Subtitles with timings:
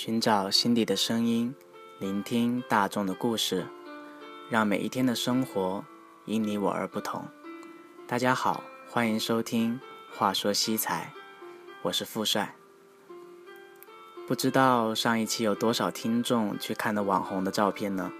[0.00, 1.52] 寻找心底的声音，
[1.98, 3.66] 聆听大众的故事，
[4.48, 5.84] 让每一天的生活
[6.24, 7.26] 因你我而不同。
[8.06, 9.80] 大家好，欢迎收听
[10.16, 11.12] 《话说西财》，
[11.82, 12.54] 我是富帅。
[14.28, 18.12] 不知道上一期有多少听众去看了网红的照片呢？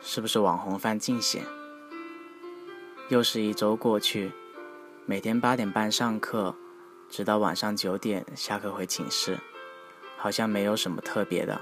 [0.00, 1.42] 是不是网红犯尽显？
[3.08, 4.30] 又是一周过去，
[5.04, 6.54] 每天八点半上课，
[7.08, 9.36] 直到晚上九点下课回寝室。
[10.18, 11.58] 好像没有什么特别的，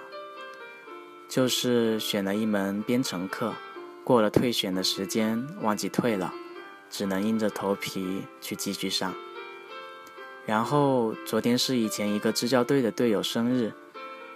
[1.28, 3.54] 就是选了一门编程课，
[4.02, 6.32] 过了退选的时间，忘记退了，
[6.90, 9.14] 只能硬着头皮去继续上。
[10.46, 13.72] 然后昨天是以前一个支教队的队友生日，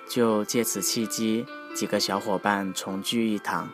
[0.08, 3.68] 就借此契机，几个小伙伴重聚一堂。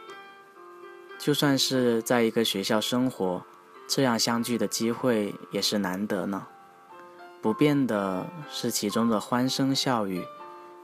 [1.19, 3.43] 就算是在一个学校生活，
[3.89, 6.47] 这样相聚的机会也是难得呢。
[7.41, 10.25] 不变的是其中的欢声笑语。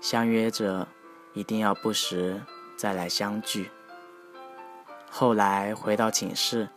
[0.01, 0.89] 相约着，
[1.33, 2.43] 一定要不时
[2.77, 3.71] 再来相聚。
[5.09, 6.69] 后来回到寝室，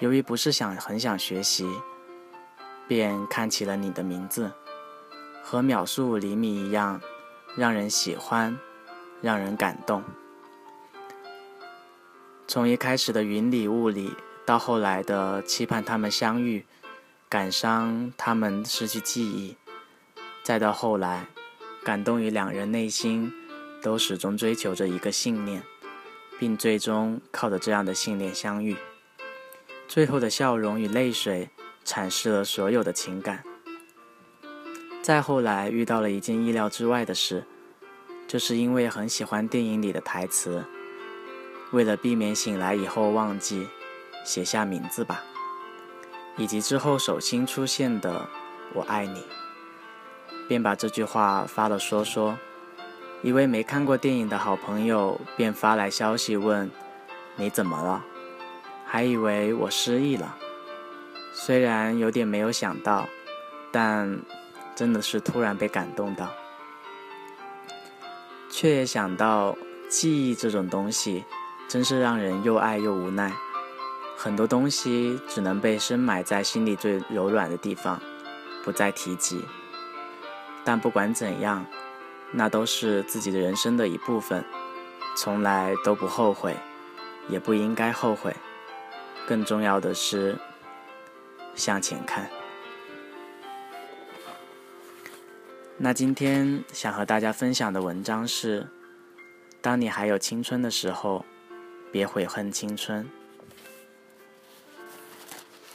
[0.00, 1.66] 由于不是想很想学习，
[2.86, 4.52] 便看起了你的名字，
[5.42, 7.00] 和秒速五厘米一样，
[7.56, 8.58] 让人喜欢，
[9.22, 10.04] 让人感动。
[12.46, 16.66] 从一开始的云里雾里，到后来的期盼他们相遇，
[17.32, 19.56] 感伤他们失去记忆，
[20.42, 21.28] 再到后来。
[21.82, 23.32] 感动于两人内心
[23.80, 25.62] 都始终追求着一个信念，
[26.38, 28.76] 并最终靠着这样的信念相遇。
[29.88, 31.48] 最后的笑容与泪水
[31.86, 33.42] 阐释了所有的情感。
[35.00, 37.46] 再后来遇到了一件意料之外的事，
[38.28, 40.62] 就是因为很喜欢电影里的台词，
[41.70, 43.66] 为了避免醒来以后忘记，
[44.22, 45.24] 写下名字吧，
[46.36, 48.28] 以及之后手心出现的
[48.74, 49.24] “我爱你”。
[50.48, 52.36] 便把这句话发了说说，
[53.22, 56.70] 一位没看过电影的好朋友便发来消息问
[57.36, 58.04] ：“你怎么了？”
[58.84, 60.36] 还以为我失忆了。
[61.32, 63.08] 虽然有点没有想到，
[63.70, 64.20] 但
[64.74, 66.28] 真的是突然被感动到，
[68.50, 69.56] 却也想到
[69.88, 71.24] 记忆这种东西，
[71.68, 73.32] 真是让人又爱又无奈。
[74.22, 78.00] 很多东西只能被深埋在心里最柔软的地方，
[78.62, 79.44] 不再提及。
[80.62, 81.66] 但不管怎样，
[82.30, 84.44] 那都是自己的人生的一部分，
[85.16, 86.54] 从来都不后悔，
[87.28, 88.32] 也不应该后悔。
[89.26, 90.38] 更重要的是
[91.56, 92.30] 向前看。
[95.78, 98.68] 那今天想和大家分享的文章是：
[99.60, 101.24] 当你还有青春的时候，
[101.90, 103.04] 别悔恨青春。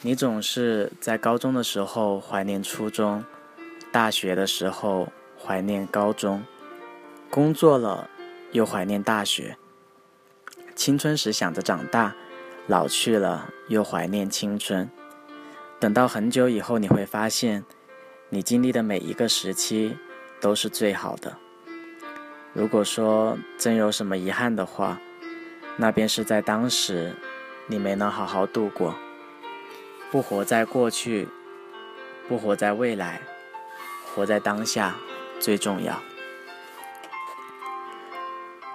[0.08, 3.26] 你总是在高中的时候怀念初中。
[3.92, 6.46] 大学的时候怀念高中，
[7.30, 8.10] 工作了
[8.54, 9.58] 又怀念大学。
[10.74, 12.16] 青春时想着长大，
[12.68, 14.90] 老去了又怀念青春。
[15.78, 17.66] 等到很久以后，你会发现，
[18.30, 19.98] 你经历的每一个时期
[20.40, 21.36] 都是最好的。
[22.54, 24.98] 如果说真有什么遗憾的话，
[25.76, 27.14] 那便是在当时
[27.68, 28.96] 你没能好好度过。
[30.10, 31.28] 不活在过去，
[32.28, 33.22] 不活在未来。
[34.16, 34.96] 活在当下
[35.40, 36.02] 最重要。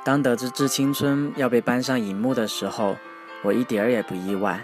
[0.05, 2.97] 当得知《致青春》要被搬上荧幕的时候，
[3.43, 4.61] 我一点儿也不意外，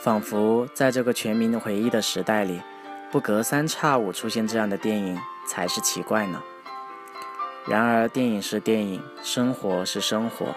[0.00, 2.62] 仿佛在这个全民回忆的时代里，
[3.10, 6.42] 不隔三差五出现这样的电影才是奇怪呢。
[7.66, 10.54] 然而，电影是电影，生活是生活。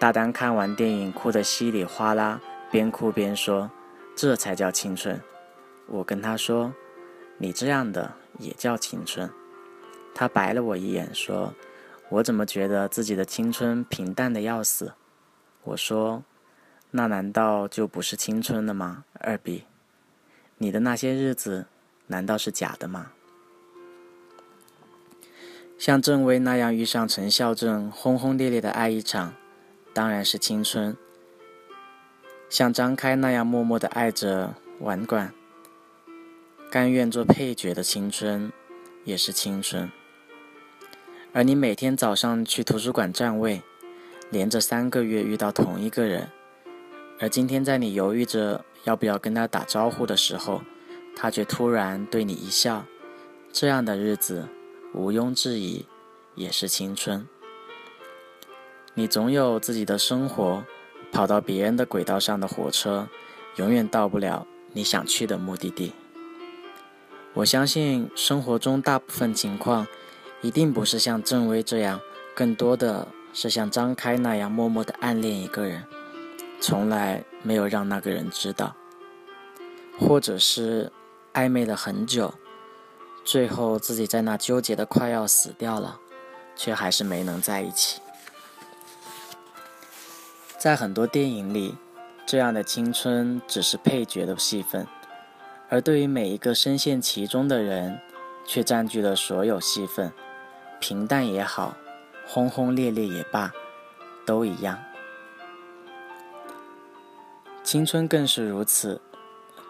[0.00, 2.40] 大丹看完电影哭得稀里哗啦，
[2.70, 3.70] 边哭边说
[4.16, 5.20] ：“这才叫青春。”
[5.86, 6.74] 我跟他说
[7.38, 9.30] ：“你这样的。”也叫青春。
[10.14, 11.54] 他白了我一眼，说
[12.10, 14.92] ：“我怎么觉得自己的青春平淡的要死？”
[15.64, 16.22] 我说
[16.92, 19.64] ：“那难道就不是青春了吗？”二 B，
[20.58, 21.64] 你的那些日子
[22.08, 23.12] 难道是假的吗？
[25.78, 29.32] 像郑薇那样遇上陈孝正，轰轰烈烈的爱一场，
[29.94, 30.94] 当然是青春。
[32.48, 35.32] 像张开那样默默的爱着婉管。
[36.70, 38.52] 甘愿做配角的青春，
[39.04, 39.90] 也是青春。
[41.32, 43.62] 而你每天早上去图书馆占位，
[44.30, 46.30] 连着三个月遇到同一个人，
[47.20, 50.62] 而今天在你犹豫着要不要跟他打招呼的时候，
[51.14, 52.84] 他却突然对你一笑，
[53.52, 54.48] 这样的日子，
[54.94, 55.86] 毋庸置疑，
[56.34, 57.26] 也是青春。
[58.94, 60.64] 你总有自己的生活，
[61.16, 63.08] 跑到别人的轨道上的火车，
[63.54, 65.94] 永远到不了你想去的目的地。
[67.32, 69.86] 我相信生活中大部分情况，
[70.42, 71.98] 一定不是像郑薇这样，
[72.34, 75.84] 更多的是像张开那样默默的暗恋一个人，
[76.60, 78.76] 从来没有让那个人知道，
[79.98, 80.92] 或者是
[81.32, 82.34] 暧昧了很久，
[83.24, 85.98] 最后自己在那纠结的快要死掉了，
[86.54, 88.02] 却还是没能在一起。
[90.66, 91.76] 在很多电影里，
[92.26, 94.84] 这样的青春只是配角的戏份，
[95.68, 98.00] 而对于每一个深陷其中的人，
[98.44, 100.12] 却占据了所有戏份。
[100.80, 101.76] 平淡也好，
[102.26, 103.52] 轰轰烈烈也罢，
[104.26, 104.76] 都一样。
[107.62, 109.00] 青春更是如此，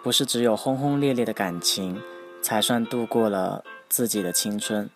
[0.03, 2.01] 不是只有轰轰烈烈的感情
[2.41, 4.89] 才算度过了自己的青春。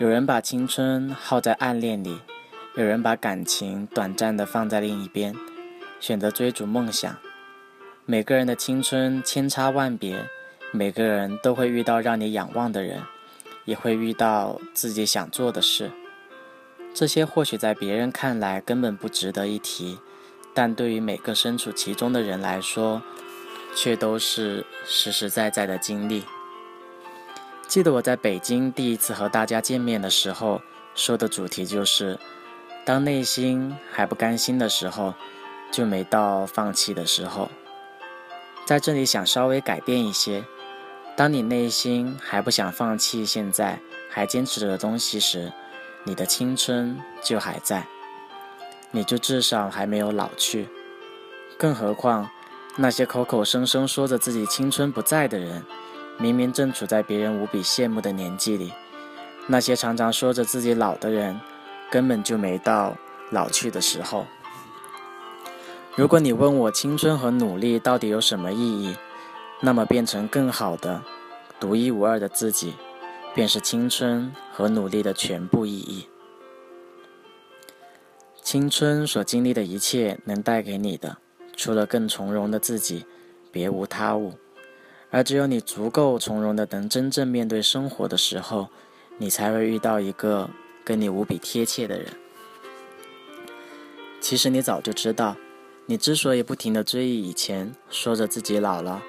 [0.00, 2.18] 有人把青春耗在暗恋里，
[2.76, 5.34] 有人把感情短暂的放在另一边，
[5.98, 7.16] 选择追逐梦想。
[8.04, 10.28] 每个人的青春千差万别，
[10.72, 13.02] 每个人都会遇到让你仰望的人。
[13.64, 15.90] 也会遇到自己想做的事，
[16.94, 19.98] 这些或许在别人看来根本不值得一提，
[20.54, 23.02] 但对于每个身处其中的人来说，
[23.74, 26.22] 却都是实实在在的经历。
[27.66, 30.62] 记得我在北京第一次和大家见面的时候，
[30.94, 32.16] 说的主题就是：
[32.86, 35.12] 当内心还不甘心的时候，
[35.72, 37.50] 就没到放弃的时候。
[38.64, 40.44] 在这里想稍微改变一些。
[41.16, 45.52] 当你内心还不想放弃，现在还坚持着的东西时，
[46.04, 47.88] 你的青春就还在，
[48.92, 50.68] 你就至少还没有老去。
[51.58, 52.30] 更何况，
[52.76, 55.64] 那些口口声声说着自己青春不在的人，
[56.18, 58.70] 明明正处在别人无比羡慕的年纪里；
[59.48, 61.40] 那些常常说着自己老的人，
[61.90, 62.96] 根本就没到
[63.30, 64.26] 老去的时候。
[65.94, 68.96] 如果你问我青春和努力到底有什么意义？
[69.62, 71.02] 那么，变成更好的、
[71.58, 72.74] 独一无二的自己，
[73.34, 76.06] 便是青春和努力的全部意义。
[78.42, 81.16] 青春所经历的一切，能带给你的，
[81.56, 83.06] 除了更从容的自己，
[83.50, 84.34] 别无他物。
[85.10, 88.68] 而只有你足够从容的，能真正面对生活的时候，
[89.16, 90.50] 你才会遇到一个
[90.86, 92.12] 跟你无比贴切的人。
[94.20, 95.36] 其实你早就知道，
[95.86, 99.02] 你之所以不停的追忆以前，说着自己老了。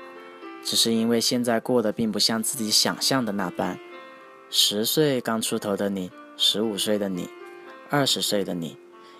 [0.63, 3.79] 只是因为现在过得并不像自己想象的那般。
[4.49, 7.29] 十岁刚出头的你，十五岁的你，
[7.91, 8.75] 二十岁的你，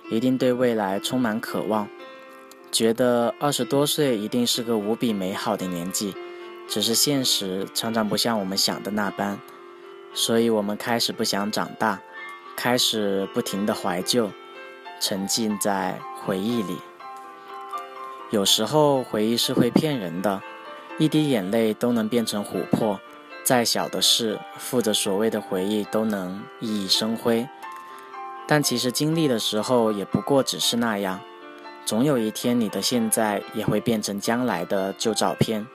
[0.10, 1.88] 一定对未来充满渴望，
[2.72, 6.16] 觉得二十多岁一定是个无比美好的年纪。
[6.68, 9.40] 只是现实常常不像我们想的那般，
[10.14, 12.02] 所以我们开始不想长大，
[12.58, 14.32] 开始不停的怀旧，
[15.00, 16.80] 沉浸在回忆里。
[18.32, 20.42] 有时候回忆是会骗人的。
[20.98, 23.00] 一滴眼泪都能变成琥珀，
[23.44, 27.48] 再小的事，负着所谓的回忆都能熠熠生辉。
[28.48, 31.20] 但其实经历的时候，也不过只是那样。
[31.86, 35.68] 总有一天，你的现在也会变成将来的旧照片。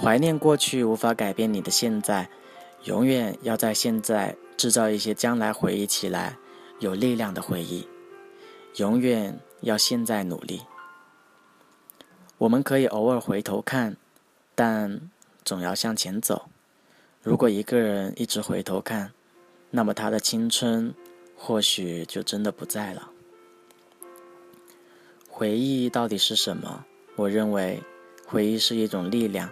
[0.00, 2.28] 怀念过去无法改变你的现在，
[2.84, 6.36] 永远要在现在制造一些将来回忆起来
[6.80, 7.88] 有力量的回忆。
[8.76, 10.60] 永远要现在努力。
[12.36, 13.96] 我们可以偶尔回头看。
[14.52, 15.00] 但
[15.42, 16.50] 总要向前走。
[17.22, 19.10] 如果一个人一直回头看，
[19.70, 20.94] 那么他的青春
[21.34, 23.10] 或许就真的不在了。
[25.30, 26.84] 回忆到底是什么？
[27.16, 27.82] 我认为，
[28.26, 29.48] 回忆是一种力量。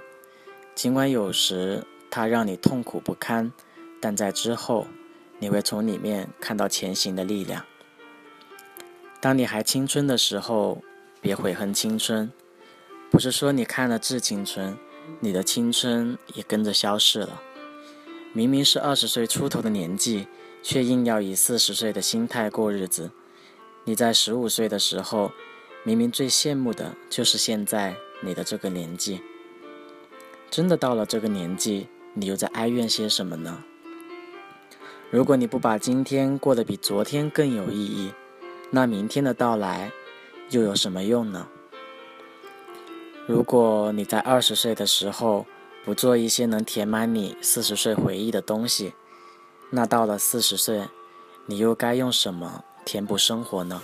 [0.74, 3.50] 尽管有时它让你痛苦不堪，
[4.02, 4.86] 但在之后，
[5.38, 7.64] 你会从里面看到前行的力量。
[9.20, 10.82] 当你还青春的时候，
[11.20, 12.30] 别悔恨青春。
[13.10, 14.72] 不是说你看了《致青春》。
[15.20, 17.40] 你的青春也跟着消逝了。
[18.34, 20.26] 明明是二十岁出头的年纪，
[20.62, 23.10] 却硬要以四十岁的心态过日子。
[23.84, 25.32] 你在十五岁的时候，
[25.82, 29.22] 明明最羡慕的就是现在你的这个年纪。
[30.50, 33.64] 真的到了这个年纪，你又在哀怨些什么呢？
[35.10, 38.12] 如果你不把今天过得比昨天更有意义，
[38.70, 39.90] 那明天的到来
[40.50, 41.48] 又有什么用呢？
[43.26, 45.46] 如果你在二十岁的时候
[45.82, 48.92] 不做一些能填满你四十岁回忆的东西，
[49.70, 50.86] 那到了四十岁，
[51.46, 53.80] 你又该用什么填补生活呢？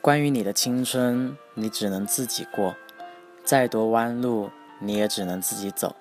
[0.00, 2.74] 关于你的青春，你只能自己过，
[3.44, 4.50] 再多弯路
[4.80, 5.94] 你也只能自己走，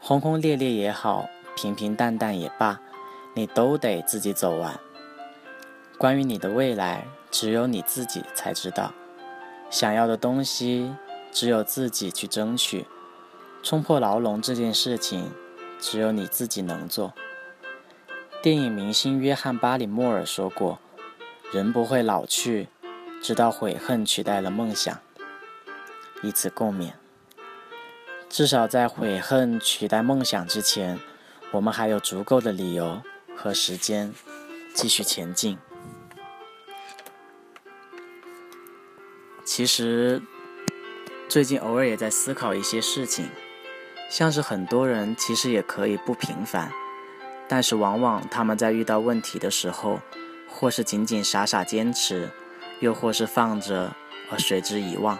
[0.00, 2.80] 轰轰烈烈也好，平平淡淡也罢，
[3.34, 4.80] 你都得自己走完。
[5.96, 7.06] 关于你的未来。
[7.32, 8.92] 只有你自己才知道，
[9.70, 10.92] 想要的东西
[11.30, 12.86] 只有自己去争取。
[13.62, 15.30] 冲破牢笼这件事情，
[15.78, 17.12] 只有你自己能做。
[18.42, 20.80] 电影明星约翰·巴里莫尔说过
[21.54, 22.66] ：“人不会老去，
[23.22, 24.98] 直到悔恨取代了梦想。”
[26.24, 26.99] 以此共勉。
[28.30, 31.00] 至少在悔恨取代梦想之前，
[31.50, 33.02] 我们还有足够的理由
[33.36, 34.14] 和时间
[34.72, 35.58] 继续前进。
[39.44, 40.22] 其实，
[41.28, 43.28] 最近偶尔也在思考一些事情，
[44.08, 46.70] 像是很多人其实也可以不平凡，
[47.48, 50.00] 但是往往他们在遇到问题的时候，
[50.48, 52.30] 或是仅仅傻傻坚持，
[52.78, 53.92] 又或是放着
[54.30, 55.18] 而随之遗忘。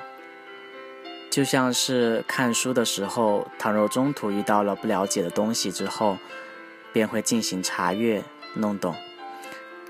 [1.31, 6.19] 就像是看书的时候，倘若中途遇到了不了解的东西之后，
[6.93, 8.23] 便会进行查阅
[8.55, 8.93] 弄懂；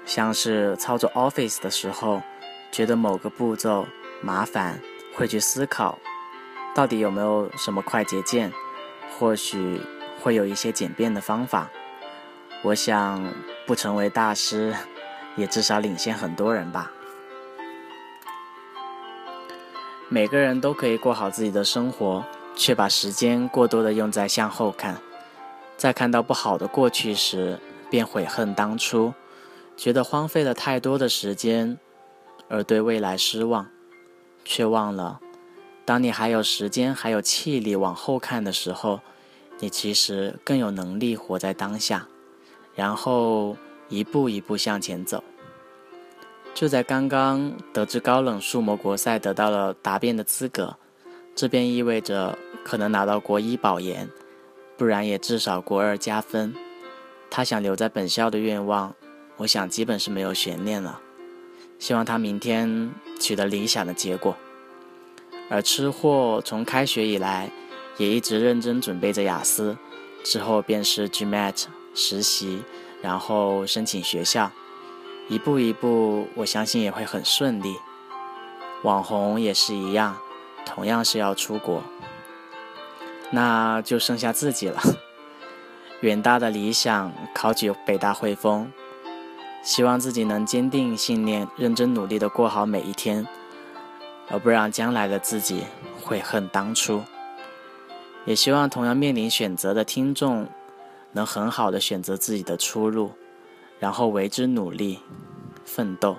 [0.05, 2.23] 像是操作 Office 的时候，
[2.71, 3.89] 觉得某个步骤
[4.21, 4.79] 麻烦，
[5.15, 5.99] 会去思考
[6.75, 8.53] 到底有没有什么快捷键，
[9.19, 9.81] 或许
[10.21, 11.71] 会有一些简便的方法。
[12.63, 13.33] 我想
[13.67, 14.75] 不成为大师，
[15.37, 16.93] 也至少领先很多人吧。
[20.13, 22.25] 每个人都可以过好自己的生活，
[22.57, 25.01] 却把时间过多的用在向后看，
[25.77, 29.15] 在看到不好的过去时，便悔恨当初，
[29.77, 31.79] 觉得荒废了太多的时间，
[32.49, 33.69] 而对未来失望，
[34.45, 35.21] 却忘了，
[35.85, 38.99] 当你还有时间、还有气力往后看的时候，
[39.61, 42.09] 你其实更有能力活在当下，
[42.75, 43.57] 然后
[43.89, 45.23] 一步一步向前走。
[46.61, 50.77] 就在刚刚得知高冷数模国赛得到了答辩的资格，
[51.35, 54.11] 这便意味着可能拿到国一保研，
[54.77, 56.55] 不然也至少国二加分。
[57.31, 58.95] 他想留在本校的愿望，
[59.39, 61.01] 我想基本是没有悬念了。
[61.79, 64.37] 希望他明天取得理想的结果。
[65.49, 67.51] 而吃货从开学以来
[67.97, 69.79] 也一直认真准备着雅思，
[70.23, 71.65] 之后便是 GMAT
[71.95, 72.63] 实习，
[73.01, 74.53] 然后申请学校。
[75.31, 77.77] 一步一步，我相信也会很顺利。
[78.83, 80.17] 网红也是一样，
[80.67, 81.85] 同样是要出国，
[83.31, 84.83] 那就剩下自己了。
[86.03, 88.73] 远大的理想，考取北大汇丰，
[89.63, 93.25] 希望自己能坚定信念，认真努力的过好每一天，
[94.29, 95.63] 而不让将来的自己
[96.03, 97.05] 悔恨当初。
[98.25, 100.49] 也希望同样面临选择的听众，
[101.13, 103.13] 能很好的选择自己的出路。
[103.81, 105.01] 然后为之努力、
[105.65, 106.19] 奋斗，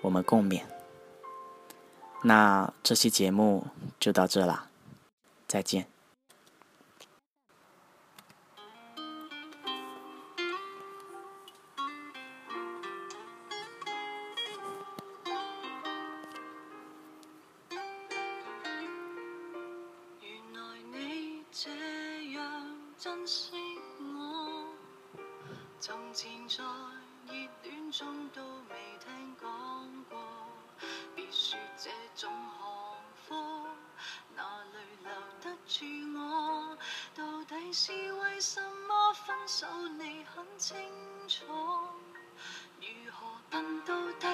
[0.00, 0.62] 我们共勉。
[2.22, 3.66] 那这期节目
[3.98, 4.68] 就到这啦，
[5.48, 5.88] 再见。
[22.98, 23.65] 珍惜。
[25.78, 26.64] 从前在
[27.26, 30.18] 热恋中都未听讲过，
[31.14, 32.96] 别说这种行
[33.28, 33.68] 货，
[34.34, 34.42] 哪
[34.72, 35.10] 里留
[35.42, 35.84] 得住
[36.18, 36.78] 我？
[37.14, 39.66] 到底是为什么分手？
[39.98, 40.76] 你很清
[41.28, 41.44] 楚，
[42.80, 44.26] 如何笨到底？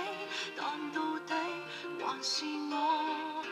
[0.57, 1.35] 但到底
[1.99, 3.45] 还是我，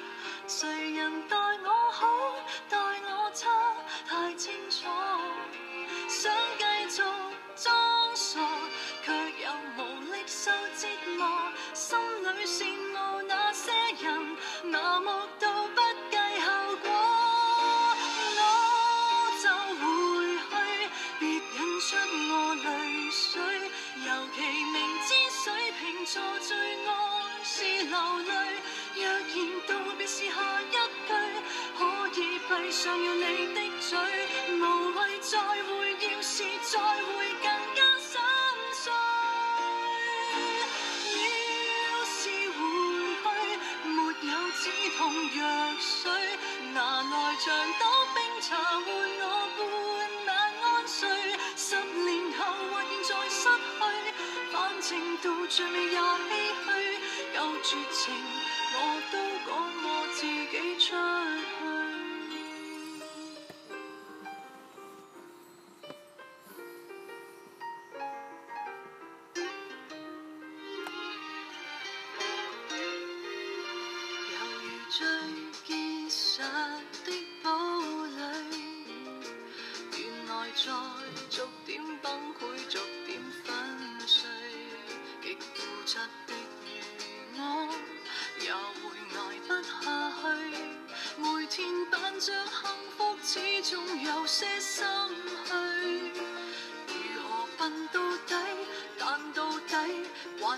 [0.46, 2.06] 谁人待我好，
[2.68, 3.74] 待我差，
[4.06, 4.86] 太清楚。
[55.50, 56.00] 最尾也唏
[56.62, 56.70] 嘘，
[57.36, 58.14] 够绝情，
[58.72, 58.76] 我
[59.10, 59.14] 都
[59.50, 59.50] 赶
[59.82, 60.94] 我自己出去。
[74.30, 74.98] 犹如最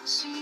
[0.04, 0.41] see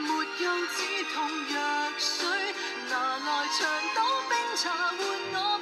[0.00, 1.58] 没有止痛药
[1.98, 2.28] 水
[2.88, 4.98] 拿来长岛冰茶换
[5.32, 5.58] 我